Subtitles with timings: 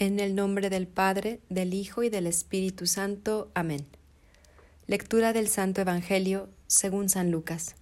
[0.00, 3.50] En el nombre del Padre, del Hijo y del Espíritu Santo.
[3.54, 3.84] Amén.
[4.86, 7.74] Lectura del Santo Evangelio según San Lucas.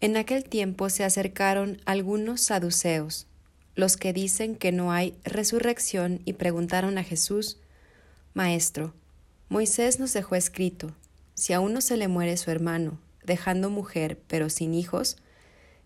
[0.00, 3.28] En aquel tiempo se acercaron algunos saduceos,
[3.76, 7.60] los que dicen que no hay resurrección, y preguntaron a Jesús,
[8.34, 8.92] Maestro,
[9.48, 10.96] Moisés nos dejó escrito,
[11.34, 15.16] si a uno se le muere su hermano, dejando mujer pero sin hijos,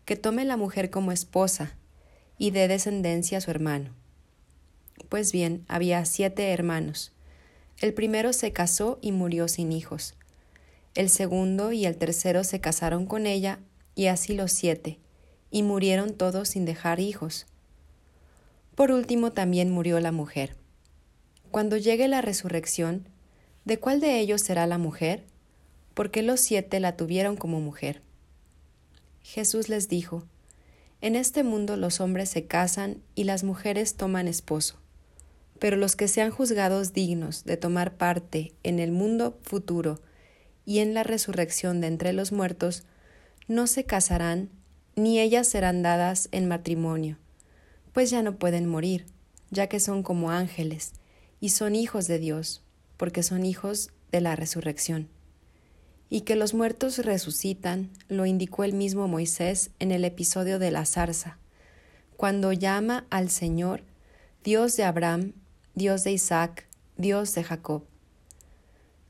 [0.06, 1.76] que tome la mujer como esposa
[2.38, 3.99] y dé descendencia a su hermano
[5.10, 7.12] pues bien, había siete hermanos.
[7.80, 10.14] El primero se casó y murió sin hijos.
[10.94, 13.58] El segundo y el tercero se casaron con ella,
[13.96, 14.98] y así los siete,
[15.50, 17.46] y murieron todos sin dejar hijos.
[18.76, 20.54] Por último también murió la mujer.
[21.50, 23.08] Cuando llegue la resurrección,
[23.64, 25.24] ¿de cuál de ellos será la mujer?
[25.94, 28.00] Porque los siete la tuvieron como mujer.
[29.22, 30.22] Jesús les dijo,
[31.00, 34.79] En este mundo los hombres se casan y las mujeres toman esposo
[35.60, 40.00] pero los que sean juzgados dignos de tomar parte en el mundo futuro
[40.64, 42.84] y en la resurrección de entre los muertos,
[43.46, 44.48] no se casarán,
[44.96, 47.18] ni ellas serán dadas en matrimonio,
[47.92, 49.06] pues ya no pueden morir,
[49.50, 50.94] ya que son como ángeles,
[51.40, 52.62] y son hijos de Dios,
[52.96, 55.08] porque son hijos de la resurrección.
[56.08, 60.86] Y que los muertos resucitan, lo indicó el mismo Moisés en el episodio de la
[60.86, 61.38] zarza,
[62.16, 63.82] cuando llama al Señor,
[64.42, 65.34] Dios de Abraham,
[65.80, 66.66] Dios de Isaac,
[66.98, 67.84] Dios de Jacob.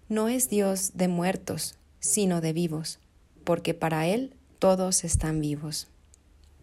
[0.09, 3.01] No es Dios de muertos, sino de vivos,
[3.43, 5.89] porque para Él todos están vivos.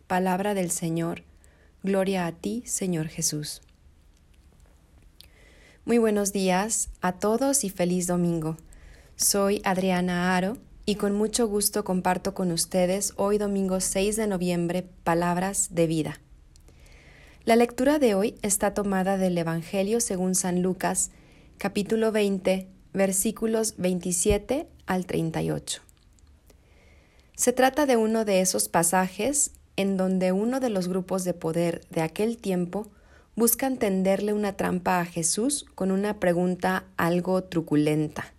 [0.07, 1.23] Palabra del Señor,
[1.83, 3.61] gloria a ti, Señor Jesús.
[5.83, 8.55] Muy buenos días a todos y feliz domingo.
[9.17, 14.87] Soy Adriana Aro y con mucho gusto comparto con ustedes hoy domingo 6 de noviembre
[15.03, 16.21] palabras de vida.
[17.47, 21.11] La lectura de hoy está tomada del Evangelio según San Lucas,
[21.57, 25.81] capítulo 20, versículos 27 al 38.
[27.37, 31.85] Se trata de uno de esos pasajes en donde uno de los grupos de poder
[31.89, 32.89] de aquel tiempo
[33.37, 38.33] busca tenderle una trampa a Jesús con una pregunta algo truculenta.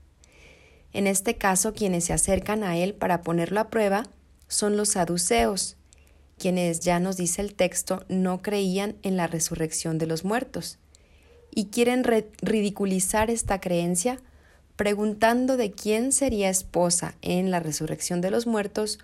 [0.92, 4.02] En este caso, quienes se acercan a él para ponerlo a prueba
[4.48, 5.77] son los saduceos,
[6.38, 10.78] quienes ya nos dice el texto no creían en la resurrección de los muertos
[11.50, 14.20] y quieren ridiculizar esta creencia
[14.76, 19.00] preguntando de quién sería esposa en la resurrección de los muertos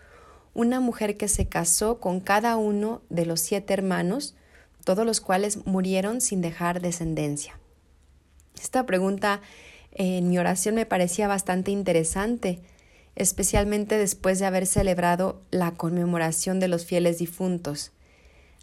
[0.55, 4.37] una mujer que se casó con cada uno de los siete hermanos,
[4.85, 7.59] todos los cuales murieron sin dejar descendencia.
[8.63, 9.41] Esta pregunta
[9.91, 12.61] en mi oración me parecía bastante interesante,
[13.17, 17.93] especialmente después de haber celebrado la conmemoración de los fieles difuntos.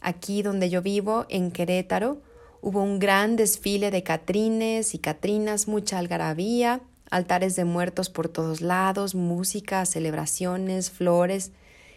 [0.02, 2.22] Aquí donde yo vivo, en Querétaro,
[2.62, 8.62] hubo un gran desfile de catrines y catrinas, mucha algarabía, altares de muertos por todos
[8.62, 11.52] lados, música, celebraciones, flores,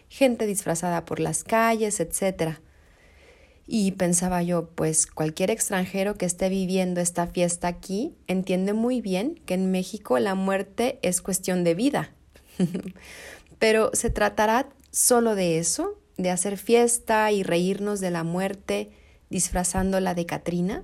[0.09, 2.57] gente disfrazada por las calles, etc.
[3.65, 9.41] Y pensaba yo, pues cualquier extranjero que esté viviendo esta fiesta aquí entiende muy bien
[9.45, 12.13] que en México la muerte es cuestión de vida,
[13.59, 18.91] Pero se tratará solo de eso, de hacer fiesta y reírnos de la muerte
[19.29, 20.83] disfrazándola de Catrina.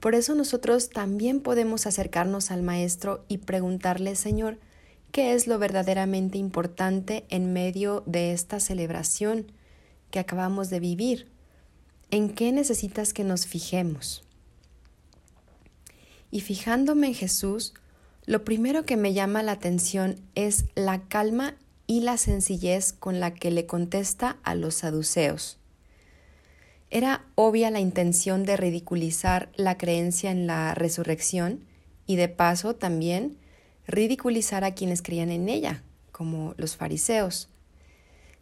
[0.00, 4.58] Por eso nosotros también podemos acercarnos al Maestro y preguntarle, Señor,
[5.10, 9.50] ¿qué es lo verdaderamente importante en medio de esta celebración
[10.10, 11.28] que acabamos de vivir?
[12.10, 14.22] ¿En qué necesitas que nos fijemos?
[16.30, 17.74] Y fijándome en Jesús,
[18.28, 21.54] lo primero que me llama la atención es la calma
[21.86, 25.56] y la sencillez con la que le contesta a los saduceos.
[26.90, 31.64] Era obvia la intención de ridiculizar la creencia en la resurrección
[32.04, 33.38] y de paso también
[33.86, 37.48] ridiculizar a quienes creían en ella, como los fariseos.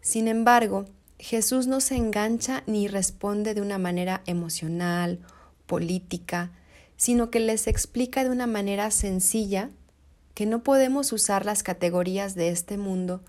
[0.01, 0.87] Sin embargo,
[1.21, 5.21] Jesús no se engancha ni responde de una manera emocional,
[5.67, 6.51] política,
[6.97, 9.71] sino que les explica de una manera sencilla
[10.35, 13.23] que no podemos usar las categorías de este mundo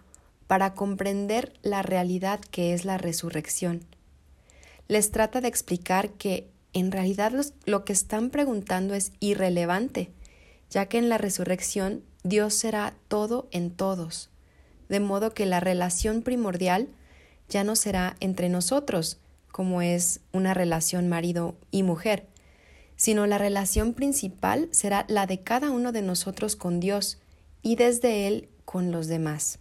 [0.47, 3.85] para comprender la realidad que es la resurrección.
[4.87, 7.33] Les trata de explicar que en realidad
[7.65, 10.11] lo que están preguntando es irrelevante,
[10.69, 14.29] ya que en la resurrección Dios será todo en todos,
[14.89, 16.87] de modo que la relación primordial
[17.49, 19.17] ya no será entre nosotros,
[19.51, 22.27] como es una relación marido y mujer,
[22.97, 27.19] sino la relación principal será la de cada uno de nosotros con Dios
[27.61, 29.59] y desde Él con los demás.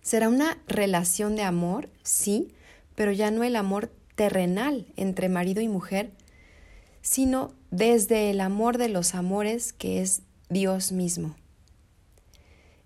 [0.00, 2.54] Será una relación de amor, sí,
[2.94, 6.12] pero ya no el amor terrenal entre marido y mujer,
[7.02, 11.36] sino desde el amor de los amores que es Dios mismo.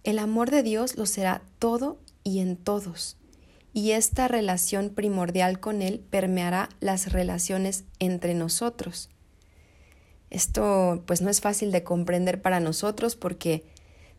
[0.02, 3.18] El amor de Dios lo será todo y en todos,
[3.72, 9.10] y esta relación primordial con Él permeará las relaciones entre nosotros.
[10.30, 13.64] Esto pues no es fácil de comprender para nosotros porque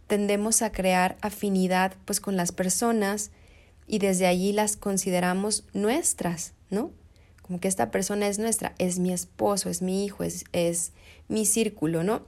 [0.08, 3.32] tendemos a crear afinidad pues con las personas
[3.88, 6.92] y desde allí las consideramos nuestras, ¿no?
[7.42, 10.92] Como que esta persona es nuestra, es mi esposo, es mi hijo, es, es
[11.28, 12.26] mi círculo, ¿no?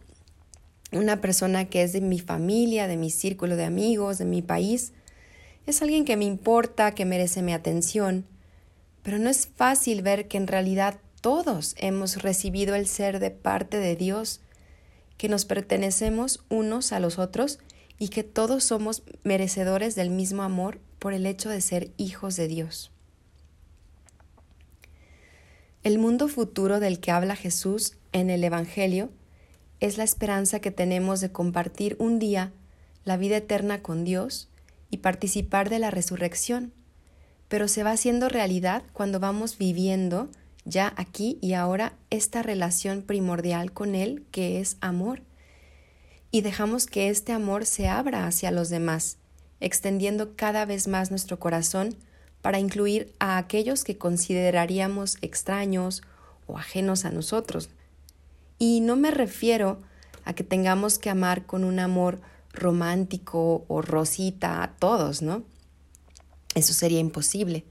[0.92, 4.94] Una persona que es de mi familia, de mi círculo de amigos, de mi país,
[5.66, 8.26] es alguien que me importa, que merece mi atención,
[9.02, 13.78] pero no es fácil ver que en realidad todos hemos recibido el ser de parte
[13.78, 14.42] de Dios,
[15.18, 17.60] que nos pertenecemos unos a los otros
[17.98, 22.48] y que todos somos merecedores del mismo amor por el hecho de ser hijos de
[22.48, 22.92] Dios.
[25.84, 29.10] El mundo futuro del que habla Jesús en el Evangelio
[29.80, 32.54] es la esperanza que tenemos de compartir un día
[33.04, 34.50] la vida eterna con Dios
[34.94, 36.72] y participar de la resurrección,
[37.48, 40.30] pero se va haciendo realidad cuando vamos viviendo
[40.66, 45.24] ya aquí y ahora esta relación primordial con Él que es amor.
[46.30, 49.18] Y dejamos que este amor se abra hacia los demás,
[49.60, 51.96] extendiendo cada vez más nuestro corazón
[52.44, 56.04] para incluir a aquellos que consideraríamos extraños
[56.46, 57.72] o ajenos a nosotros.
[58.60, 59.80] Y no me refiero
[60.24, 62.20] a que tengamos que amar con un amor
[62.54, 65.44] romántico o rosita a todos, ¿no?
[66.56, 67.66] Eso sería imposible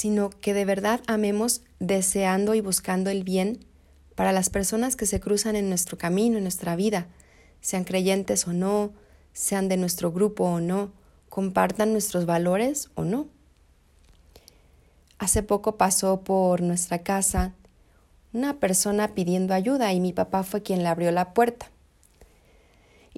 [0.00, 3.66] sino que de verdad amemos deseando y buscando el bien
[4.14, 7.08] para las personas que se cruzan en nuestro camino, en nuestra vida,
[7.60, 8.92] sean creyentes o no,
[9.32, 10.92] sean de nuestro grupo o no,
[11.28, 13.28] compartan nuestros valores o no.
[15.18, 17.52] Hace poco pasó por nuestra casa
[18.32, 21.70] una persona pidiendo ayuda y mi papá fue quien le abrió la puerta.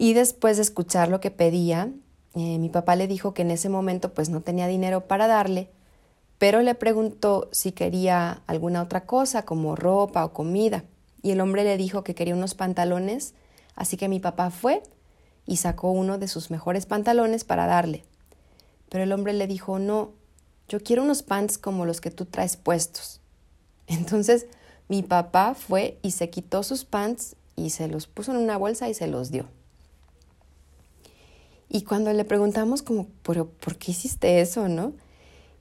[0.02, 1.88] Y después de escuchar lo que pedía,
[2.34, 5.70] eh, mi papá le dijo que en ese momento pues no tenía dinero para darle,
[6.38, 10.82] pero le preguntó si quería alguna otra cosa como ropa o comida,
[11.22, 13.34] y el hombre le dijo que quería unos pantalones,
[13.76, 14.82] así que mi papá fue
[15.46, 18.02] y sacó uno de sus mejores pantalones para darle.
[18.88, 20.10] Pero el hombre le dijo, no,
[20.68, 23.20] yo quiero unos pants como los que tú traes puestos.
[23.86, 24.46] Entonces
[24.88, 28.88] mi papá fue y se quitó sus pants y se los puso en una bolsa
[28.88, 29.46] y se los dio.
[31.74, 34.92] Y cuando le preguntamos como, pero ¿por qué hiciste eso, no?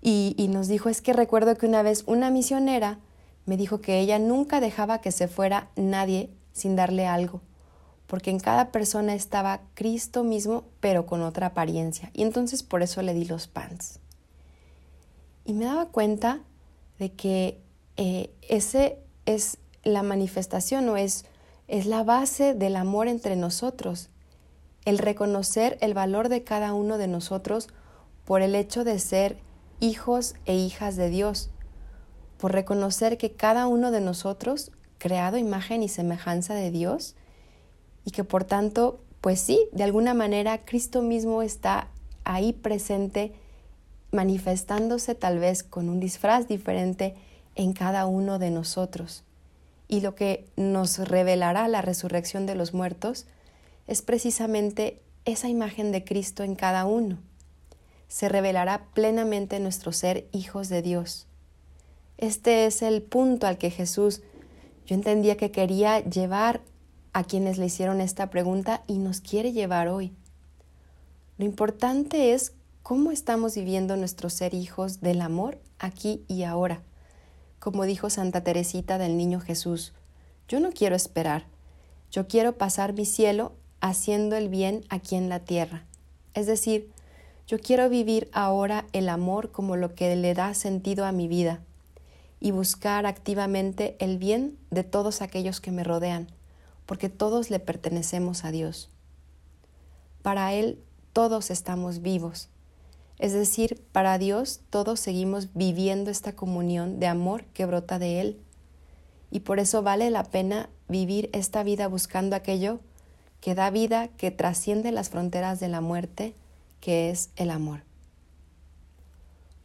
[0.02, 3.00] y, nos dijo, es que recuerdo que una vez una misionera
[3.46, 7.42] me dijo que ella nunca dejaba que se fuera nadie sin darle algo,
[8.08, 12.10] porque en cada persona estaba Cristo mismo, pero con otra apariencia.
[12.13, 14.00] Y entonces por eso le di los pants.
[15.46, 16.42] Y me daba cuenta
[16.98, 17.62] de que
[17.98, 21.25] eh, ese es la manifestación o es,
[21.68, 24.10] es la base del amor entre nosotros,
[24.86, 27.68] el reconocer el valor de cada uno de nosotros
[28.25, 29.38] por el hecho de ser
[29.80, 31.50] hijos e hijas de Dios,
[32.38, 37.16] por reconocer que cada uno de nosotros, creado imagen y semejanza de Dios,
[38.06, 41.88] y que por tanto, pues sí, de alguna manera Cristo mismo está
[42.24, 43.34] ahí presente,
[44.12, 47.16] manifestándose tal vez con un disfraz diferente
[47.56, 49.24] en cada uno de nosotros.
[49.88, 53.27] Y lo que nos revelará la resurrección de los muertos
[53.91, 57.17] es precisamente esa imagen de Cristo en cada uno
[58.07, 61.27] se revelará plenamente nuestro ser hijos de Dios.
[62.17, 64.21] Este es el punto al que Jesús,
[64.86, 66.62] yo entendía que quería llevar
[67.12, 70.13] a quienes le hicieron esta pregunta y nos quiere llevar hoy.
[71.38, 76.81] Lo importante es cómo estamos viviendo nuestro ser hijos del amor aquí y ahora.
[77.60, 79.91] Como dijo Santa Teresita del Niño Jesús,
[80.48, 81.45] yo no quiero esperar,
[82.10, 85.83] yo quiero pasar mi cielo haciendo el bien aquí en la tierra.
[86.33, 86.89] Es decir,
[87.47, 91.59] yo quiero vivir ahora el amor como lo que le da sentido a mi vida
[92.39, 96.27] y buscar activamente el bien de todos aquellos que me rodean,
[96.85, 98.89] porque todos le pertenecemos a Dios.
[100.21, 100.79] Para Él
[101.13, 102.47] todos estamos vivos,
[103.19, 108.41] es decir, para Dios todos seguimos viviendo esta comunión de amor que brota de Él,
[109.29, 112.79] y por eso vale la pena vivir esta vida buscando aquello
[113.41, 116.36] que da vida, que trasciende las fronteras de la muerte,
[116.79, 117.83] que es el amor.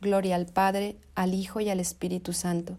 [0.00, 2.78] Gloria al Padre, al Hijo y al Espíritu Santo,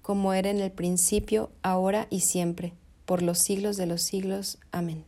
[0.00, 2.72] como era en el principio, ahora y siempre,
[3.04, 4.58] por los siglos de los siglos.
[4.72, 5.04] Amén.